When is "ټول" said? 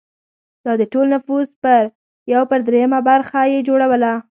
0.93-1.05